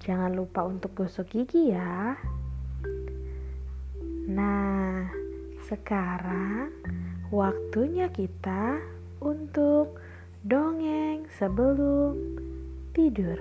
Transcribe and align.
jangan 0.00 0.32
lupa 0.32 0.64
untuk 0.64 0.96
gosok 0.96 1.28
gigi 1.28 1.76
ya. 1.76 2.16
Nah, 4.32 5.04
sekarang 5.68 6.72
waktunya 7.28 8.08
kita 8.08 8.80
untuk 9.20 10.00
dongeng 10.40 11.28
sebelum 11.36 12.16
tidur. 12.96 13.36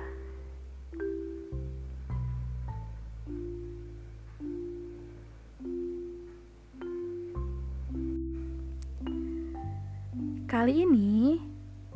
Kali 10.49 10.83
ini, 10.83 11.39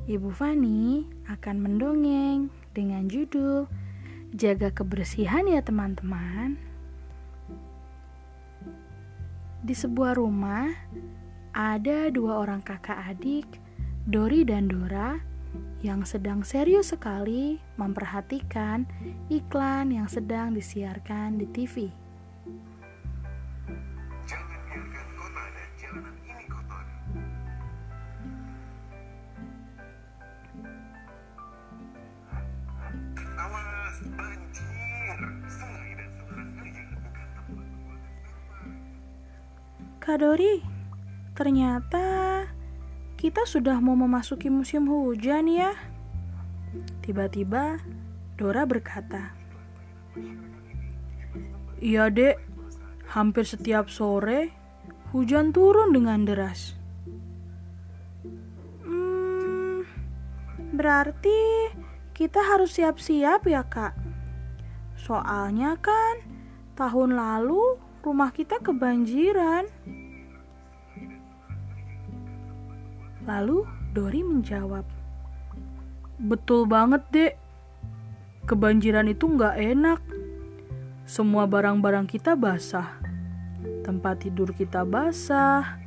Ibu 0.07 0.29
Fani 0.31 1.03
akan 1.27 1.55
mendongeng 1.57 2.47
dengan 2.71 3.09
judul 3.11 3.82
"Jaga 4.33 4.73
Kebersihan 4.73 5.45
Ya 5.45 5.61
Teman-teman". 5.61 6.57
Di 9.63 9.71
sebuah 9.71 10.19
rumah, 10.19 10.73
ada 11.55 12.11
dua 12.11 12.41
orang 12.41 12.59
kakak 12.65 12.99
adik, 13.13 13.47
Dori 14.03 14.43
dan 14.43 14.67
Dora, 14.67 15.15
yang 15.79 16.03
sedang 16.03 16.41
serius 16.41 16.91
sekali 16.91 17.61
memperhatikan 17.79 18.83
iklan 19.29 19.93
yang 19.93 20.09
sedang 20.09 20.51
disiarkan 20.51 21.37
di 21.37 21.47
TV. 21.47 22.02
Kak 40.03 40.19
Dori, 40.19 40.59
ternyata 41.31 42.43
kita 43.15 43.47
sudah 43.47 43.79
mau 43.79 43.95
memasuki 43.95 44.51
musim 44.51 44.83
hujan 44.91 45.47
ya. 45.47 45.71
Tiba-tiba 46.99 47.79
Dora 48.35 48.67
berkata, 48.67 49.31
Iya 51.79 52.11
dek, 52.11 52.35
hampir 53.15 53.47
setiap 53.47 53.87
sore 53.87 54.51
hujan 55.15 55.55
turun 55.55 55.95
dengan 55.95 56.27
deras. 56.27 56.75
Hmm, 58.83 59.87
berarti 60.75 61.71
kita 62.11 62.43
harus 62.43 62.75
siap-siap 62.75 63.47
ya 63.47 63.63
kak. 63.71 63.95
Soalnya 64.99 65.79
kan 65.79 66.27
tahun 66.75 67.15
lalu 67.15 67.92
rumah 68.03 68.35
kita 68.35 68.59
kebanjiran. 68.59 69.63
Lalu 73.23 73.63
Dori 73.95 74.19
menjawab, 74.19 74.83
Betul 76.19 76.67
banget 76.67 77.03
dek, 77.15 77.33
kebanjiran 78.43 79.07
itu 79.07 79.23
nggak 79.31 79.55
enak. 79.55 79.99
Semua 81.07 81.47
barang-barang 81.47 82.03
kita 82.07 82.35
basah, 82.35 82.99
tempat 83.87 84.27
tidur 84.27 84.51
kita 84.51 84.83
basah, 84.83 85.79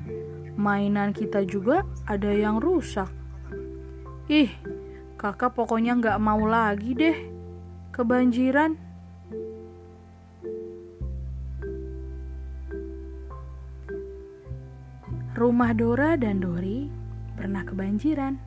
mainan 0.56 1.12
kita 1.12 1.44
juga 1.44 1.84
ada 2.08 2.32
yang 2.32 2.56
rusak. 2.56 3.12
Ih, 4.32 4.48
kakak 5.20 5.52
pokoknya 5.52 6.00
nggak 6.00 6.18
mau 6.20 6.40
lagi 6.48 6.96
deh 6.96 7.16
kebanjiran. 7.92 8.85
Rumah 15.36 15.76
Dora 15.76 16.16
dan 16.16 16.40
Dori 16.40 16.88
pernah 17.36 17.60
kebanjiran. 17.60 18.40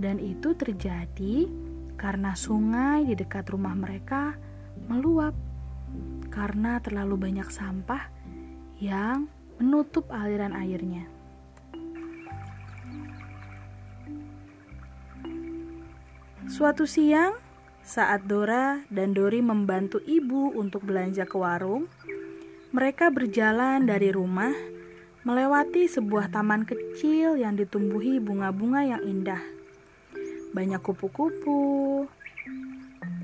Dan 0.00 0.16
itu 0.16 0.56
terjadi 0.56 1.44
karena 2.00 2.32
sungai 2.32 3.04
di 3.04 3.12
dekat 3.12 3.52
rumah 3.52 3.76
mereka 3.76 4.32
meluap 4.88 5.36
karena 6.32 6.80
terlalu 6.80 7.28
banyak 7.28 7.44
sampah 7.52 8.00
yang 8.80 9.28
menutup 9.60 10.08
aliran 10.08 10.56
airnya. 10.56 11.04
Suatu 16.48 16.88
siang, 16.88 17.36
saat 17.84 18.24
Dora 18.24 18.80
dan 18.88 19.12
Dori 19.12 19.44
membantu 19.44 20.00
ibu 20.00 20.48
untuk 20.56 20.88
belanja 20.88 21.28
ke 21.28 21.36
warung, 21.36 21.92
mereka 22.72 23.12
berjalan 23.12 23.84
dari 23.84 24.08
rumah 24.08 24.72
melewati 25.24 25.88
sebuah 25.88 26.28
taman 26.28 26.68
kecil 26.68 27.40
yang 27.40 27.56
ditumbuhi 27.56 28.20
bunga-bunga 28.20 28.84
yang 28.84 29.00
indah. 29.00 29.40
Banyak 30.52 30.84
kupu-kupu, 30.84 32.04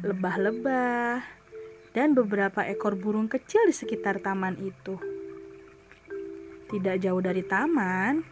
lebah-lebah, 0.00 1.20
dan 1.92 2.16
beberapa 2.16 2.64
ekor 2.64 2.96
burung 2.96 3.28
kecil 3.28 3.68
di 3.68 3.74
sekitar 3.76 4.24
taman 4.24 4.56
itu. 4.64 4.96
Tidak 6.72 6.96
jauh 7.04 7.20
dari 7.20 7.44
taman, 7.44 8.24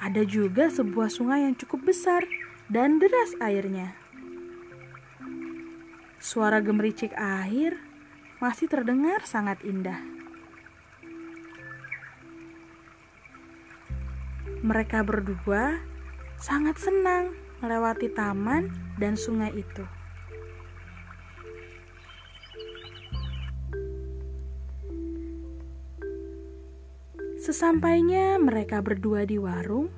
ada 0.00 0.22
juga 0.24 0.72
sebuah 0.72 1.12
sungai 1.12 1.44
yang 1.44 1.54
cukup 1.60 1.92
besar 1.92 2.24
dan 2.72 2.96
deras 2.96 3.36
airnya. 3.36 3.92
Suara 6.24 6.64
gemericik 6.64 7.12
air 7.20 7.76
masih 8.40 8.64
terdengar 8.64 9.28
sangat 9.28 9.60
indah. 9.60 10.13
Mereka 14.64 15.04
berdua 15.04 15.76
sangat 16.40 16.80
senang 16.80 17.36
melewati 17.60 18.08
taman 18.08 18.72
dan 18.96 19.12
sungai 19.12 19.52
itu. 19.52 19.84
Sesampainya 27.44 28.40
mereka 28.40 28.80
berdua 28.80 29.28
di 29.28 29.36
warung, 29.36 29.92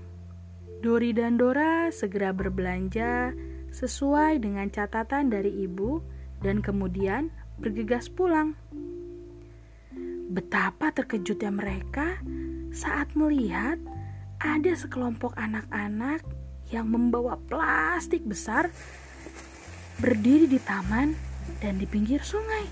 Dori 0.83 1.15
dan 1.15 1.39
Dora 1.39 1.95
segera 1.95 2.35
berbelanja 2.35 3.31
sesuai 3.71 4.43
dengan 4.43 4.67
catatan 4.67 5.31
dari 5.31 5.63
ibu 5.63 6.03
dan 6.43 6.59
kemudian 6.59 7.31
bergegas 7.63 8.11
pulang. 8.11 8.59
Betapa 10.27 10.91
terkejutnya 10.91 11.55
mereka 11.55 12.19
saat 12.75 13.15
melihat 13.15 13.79
ada 14.41 14.73
sekelompok 14.77 15.33
anak-anak 15.37 16.21
yang 16.69 16.91
membawa 16.91 17.39
plastik 17.47 18.27
besar 18.27 18.69
berdiri 19.97 20.45
di 20.45 20.61
taman 20.61 21.17
dan 21.63 21.81
di 21.81 21.87
pinggir 21.89 22.21
sungai. 22.21 22.69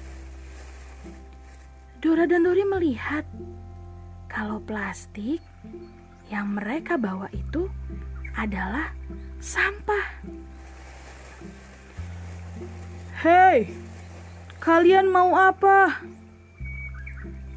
Dora 2.04 2.28
dan 2.28 2.44
Dori 2.44 2.68
melihat 2.68 3.24
kalau 4.28 4.60
plastik 4.60 5.40
yang 6.28 6.52
mereka 6.52 7.00
bawa 7.00 7.32
itu 7.32 7.70
adalah 8.36 8.92
sampah. 9.40 10.20
Hei, 13.24 13.72
kalian 14.60 15.08
mau 15.08 15.32
apa? 15.32 16.04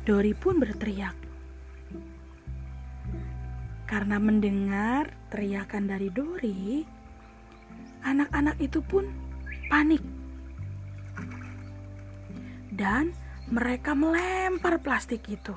Dori 0.08 0.32
pun 0.32 0.64
berteriak. 0.64 1.27
Karena 3.88 4.20
mendengar 4.20 5.16
teriakan 5.32 5.88
dari 5.88 6.12
Dori, 6.12 6.84
anak-anak 8.04 8.60
itu 8.60 8.84
pun 8.84 9.08
panik. 9.72 10.04
Dan 12.76 13.16
mereka 13.48 13.96
melempar 13.96 14.84
plastik 14.84 15.24
itu. 15.32 15.56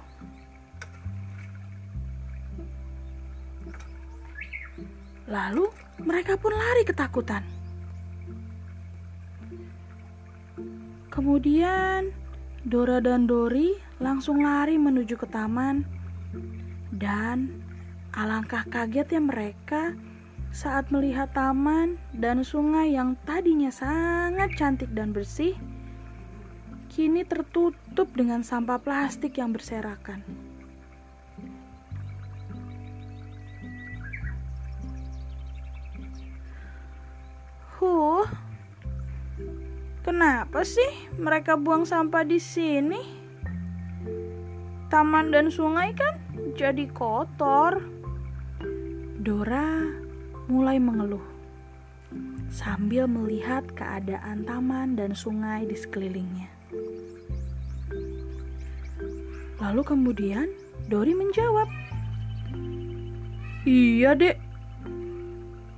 Lalu 5.27 5.67
mereka 6.07 6.39
pun 6.39 6.55
lari 6.55 6.83
ketakutan. 6.87 7.43
Kemudian 11.11 12.15
Dora 12.63 13.03
dan 13.03 13.27
Dori 13.27 13.75
langsung 13.99 14.47
lari 14.47 14.79
menuju 14.79 15.19
ke 15.19 15.27
taman 15.27 15.83
dan 16.95 17.70
alangkah 18.11 18.67
kagetnya 18.67 19.23
mereka 19.23 19.95
saat 20.51 20.91
melihat 20.91 21.31
taman 21.31 21.95
dan 22.11 22.43
sungai 22.43 22.91
yang 22.99 23.15
tadinya 23.23 23.71
sangat 23.71 24.51
cantik 24.59 24.91
dan 24.91 25.15
bersih 25.15 25.55
kini 26.91 27.23
tertutup 27.23 28.11
dengan 28.19 28.43
sampah 28.43 28.83
plastik 28.83 29.39
yang 29.39 29.55
berserakan. 29.55 30.27
Huh, 37.79 38.27
kenapa 40.03 40.67
sih 40.67 41.15
mereka 41.15 41.55
buang 41.55 41.87
sampah 41.87 42.27
di 42.27 42.43
sini? 42.43 43.01
Taman 44.91 45.31
dan 45.31 45.49
sungai 45.55 45.95
kan 45.95 46.19
jadi 46.59 46.91
kotor. 46.91 48.00
Dora 49.21 49.85
mulai 50.49 50.81
mengeluh 50.81 51.21
sambil 52.49 53.05
melihat 53.05 53.69
keadaan 53.77 54.49
taman 54.49 54.97
dan 54.97 55.13
sungai 55.13 55.69
di 55.69 55.77
sekelilingnya. 55.77 56.49
Lalu 59.61 59.83
kemudian 59.85 60.49
Dori 60.89 61.13
menjawab, 61.13 61.69
"Iya, 63.69 64.17
Dek. 64.17 64.41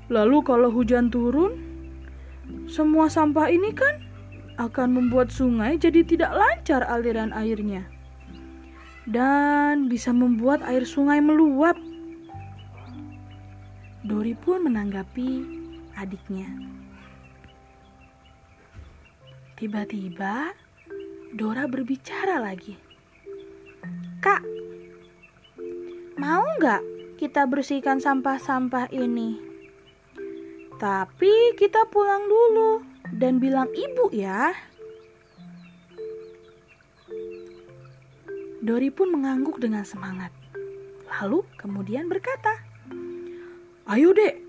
Lalu 0.07 0.39
kalau 0.47 0.71
hujan 0.71 1.11
turun, 1.11 1.59
semua 2.71 3.11
sampah 3.11 3.51
ini 3.51 3.75
kan 3.75 4.07
akan 4.63 5.03
membuat 5.03 5.35
sungai 5.35 5.83
jadi 5.83 6.07
tidak 6.07 6.31
lancar 6.31 6.87
aliran 6.87 7.35
airnya 7.35 7.91
dan 9.11 9.91
bisa 9.91 10.15
membuat 10.15 10.63
air 10.63 10.87
sungai 10.87 11.19
meluap. 11.19 11.75
Dori 14.03 14.35
pun 14.35 14.67
menanggapi 14.67 15.31
adiknya. 15.95 16.51
Tiba-tiba 19.55 20.51
Dora 21.31 21.71
berbicara 21.71 22.43
lagi. 22.43 22.75
Kak, 24.19 24.43
mau 26.19 26.43
nggak 26.59 26.83
kita 27.15 27.47
bersihkan 27.47 28.03
sampah-sampah 28.03 28.91
ini? 28.91 29.39
Tapi 30.83 31.55
kita 31.55 31.87
pulang 31.87 32.27
dulu 32.27 32.83
dan 33.15 33.39
bilang 33.39 33.71
ibu 33.71 34.11
ya. 34.11 34.51
Dori 38.59 38.91
pun 38.91 39.15
mengangguk 39.15 39.63
dengan 39.63 39.87
semangat. 39.87 40.35
Lalu 41.07 41.47
kemudian 41.55 42.11
berkata, 42.11 42.72
Ayo 43.93 44.17
dek, 44.17 44.41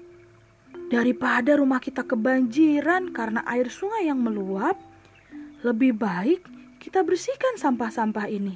daripada 0.88 1.60
rumah 1.60 1.84
kita 1.84 2.08
kebanjiran 2.08 3.12
karena 3.12 3.44
air 3.44 3.68
sungai 3.68 4.08
yang 4.08 4.24
meluap, 4.24 4.80
lebih 5.68 6.00
baik 6.00 6.48
kita 6.80 7.04
bersihkan 7.04 7.60
sampah-sampah 7.60 8.32
ini. 8.32 8.56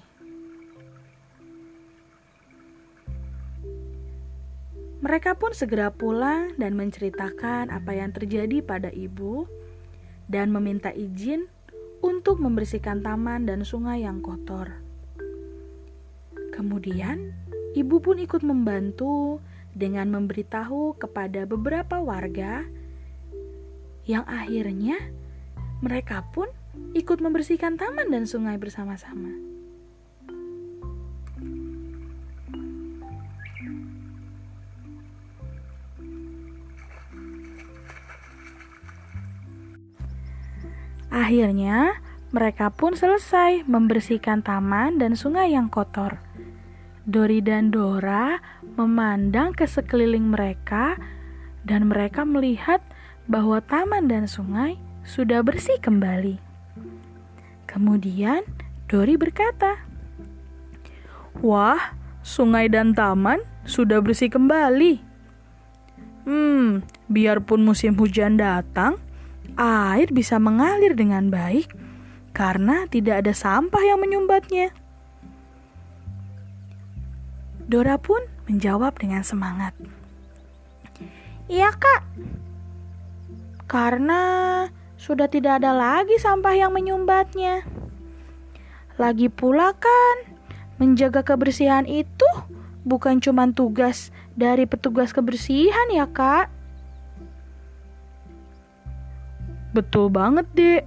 Mereka 5.03 5.35
pun 5.35 5.51
segera 5.51 5.91
pulang 5.91 6.55
dan 6.55 6.79
menceritakan 6.79 7.67
apa 7.67 7.91
yang 7.91 8.15
terjadi 8.15 8.63
pada 8.63 8.87
ibu 8.87 9.43
dan 10.31 10.55
meminta 10.55 10.95
izin 10.95 11.51
untuk 11.99 12.39
membersihkan 12.39 13.03
taman 13.03 13.43
dan 13.43 13.67
sungai 13.67 14.07
yang 14.07 14.23
kotor. 14.23 14.71
Kemudian, 16.55 17.35
ibu 17.75 17.99
pun 17.99 18.23
ikut 18.23 18.39
membantu 18.39 19.43
dengan 19.73 20.11
memberitahu 20.13 20.99
kepada 20.99 21.43
beberapa 21.49 21.99
warga 21.99 22.67
yang 24.07 24.23
akhirnya 24.23 24.95
mereka 25.83 26.23
pun 26.31 26.47
ikut 26.95 27.19
membersihkan 27.19 27.75
taman 27.75 28.09
dan 28.09 28.23
sungai 28.23 28.55
bersama-sama. 28.55 29.47
Akhirnya, 41.07 41.97
mereka 42.31 42.71
pun 42.71 42.95
selesai 42.95 43.67
membersihkan 43.67 44.43
taman 44.43 44.99
dan 44.99 45.15
sungai 45.15 45.51
yang 45.51 45.67
kotor. 45.67 46.26
Dori 47.07 47.39
dan 47.39 47.71
Dora 47.71 48.35
memandang 48.75 49.55
ke 49.55 49.63
sekeliling 49.63 50.27
mereka, 50.27 50.99
dan 51.63 51.87
mereka 51.87 52.27
melihat 52.27 52.83
bahwa 53.31 53.63
taman 53.63 54.11
dan 54.11 54.27
sungai 54.27 54.75
sudah 55.07 55.39
bersih 55.39 55.79
kembali. 55.79 56.35
Kemudian, 57.63 58.43
Dori 58.91 59.15
berkata, 59.15 59.79
"Wah, 61.39 61.95
sungai 62.19 62.67
dan 62.67 62.91
taman 62.91 63.39
sudah 63.63 64.03
bersih 64.03 64.27
kembali. 64.27 64.99
Hmm, 66.27 66.83
biarpun 67.07 67.63
musim 67.63 67.95
hujan 67.95 68.35
datang." 68.35 69.07
air 69.57 70.13
bisa 70.13 70.37
mengalir 70.37 70.93
dengan 70.93 71.33
baik 71.33 71.73
karena 72.31 72.85
tidak 72.87 73.25
ada 73.25 73.33
sampah 73.33 73.81
yang 73.81 73.99
menyumbatnya. 73.99 74.69
Dora 77.67 77.99
pun 77.99 78.23
menjawab 78.47 78.95
dengan 78.95 79.27
semangat. 79.27 79.75
Iya 81.47 81.71
kak, 81.75 82.03
karena 83.67 84.21
sudah 84.99 85.27
tidak 85.31 85.63
ada 85.63 85.71
lagi 85.71 86.15
sampah 86.19 86.55
yang 86.55 86.71
menyumbatnya. 86.75 87.63
Lagi 88.95 89.27
pula 89.27 89.75
kan, 89.75 90.15
menjaga 90.79 91.23
kebersihan 91.23 91.87
itu 91.87 92.27
bukan 92.87 93.19
cuma 93.19 93.47
tugas 93.51 94.15
dari 94.35 94.67
petugas 94.67 95.11
kebersihan 95.15 95.87
ya 95.91 96.07
kak, 96.07 96.51
Betul 99.77 100.09
banget, 100.09 100.49
Dek. 100.57 100.83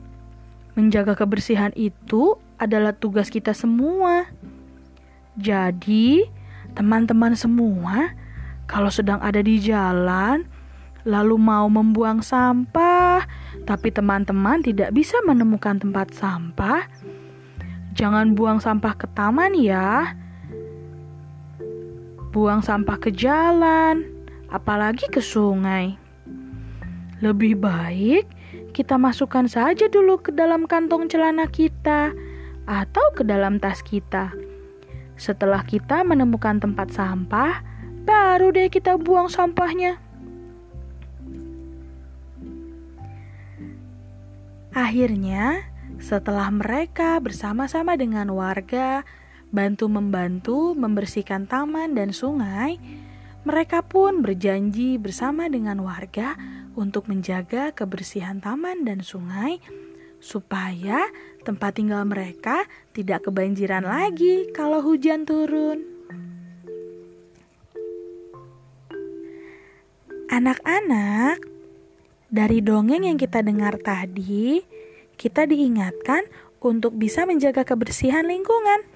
Menjaga 0.75 1.14
kebersihan 1.14 1.71
itu 1.78 2.35
adalah 2.59 2.90
tugas 2.90 3.31
kita 3.31 3.55
semua. 3.55 4.26
Jadi, 5.38 6.26
teman-teman 6.73 7.35
semua, 7.35 8.15
kalau 8.71 8.89
sedang 8.89 9.19
ada 9.19 9.43
di 9.43 9.59
jalan, 9.59 10.47
lalu 11.05 11.37
mau 11.41 11.67
membuang 11.67 12.21
sampah, 12.21 13.25
tapi 13.65 13.91
teman-teman 13.91 14.62
tidak 14.62 14.93
bisa 14.95 15.19
menemukan 15.27 15.81
tempat 15.81 16.12
sampah, 16.15 16.87
jangan 17.97 18.37
buang 18.37 18.62
sampah 18.62 18.95
ke 18.95 19.07
taman 19.12 19.57
ya. 19.57 20.15
Buang 22.31 22.62
sampah 22.62 22.95
ke 23.03 23.11
jalan, 23.11 24.07
apalagi 24.55 25.11
ke 25.11 25.19
sungai. 25.19 25.99
Lebih 27.21 27.59
baik 27.59 28.25
kita 28.71 28.97
masukkan 28.97 29.50
saja 29.50 29.91
dulu 29.91 30.23
ke 30.23 30.31
dalam 30.31 30.65
kantong 30.65 31.11
celana 31.11 31.50
kita 31.50 32.15
atau 32.71 33.07
ke 33.19 33.27
dalam 33.27 33.59
tas 33.59 33.83
kita. 33.83 34.31
Setelah 35.21 35.61
kita 35.69 36.00
menemukan 36.00 36.57
tempat 36.57 36.97
sampah, 36.97 37.61
baru 38.09 38.57
deh 38.57 38.73
kita 38.73 38.97
buang 38.97 39.29
sampahnya. 39.29 40.00
Akhirnya, 44.73 45.69
setelah 46.00 46.49
mereka 46.49 47.21
bersama-sama 47.21 48.00
dengan 48.00 48.33
warga 48.33 49.05
bantu-membantu 49.53 50.73
membersihkan 50.73 51.45
taman 51.45 51.93
dan 51.93 52.17
sungai, 52.17 52.81
mereka 53.45 53.85
pun 53.85 54.25
berjanji 54.25 54.97
bersama 54.97 55.53
dengan 55.53 55.85
warga 55.85 56.33
untuk 56.73 57.12
menjaga 57.12 57.77
kebersihan 57.77 58.41
taman 58.41 58.89
dan 58.89 59.05
sungai 59.05 59.61
supaya 60.21 61.09
tempat 61.43 61.81
tinggal 61.81 62.05
mereka 62.05 62.69
tidak 62.93 63.27
kebanjiran 63.27 63.83
lagi 63.83 64.53
kalau 64.53 64.85
hujan 64.85 65.25
turun. 65.25 65.83
Anak-anak, 70.31 71.43
dari 72.31 72.62
dongeng 72.62 73.03
yang 73.03 73.19
kita 73.19 73.43
dengar 73.43 73.83
tadi, 73.83 74.62
kita 75.19 75.43
diingatkan 75.43 76.23
untuk 76.62 76.95
bisa 76.95 77.27
menjaga 77.27 77.67
kebersihan 77.67 78.23
lingkungan, 78.23 78.87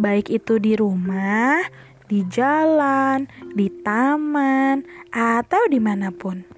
baik 0.00 0.32
itu 0.32 0.56
di 0.56 0.72
rumah, 0.80 1.60
di 2.08 2.24
jalan, 2.32 3.28
di 3.52 3.68
taman, 3.84 4.88
atau 5.12 5.60
di 5.68 5.76
mana 5.76 6.08
pun. 6.08 6.57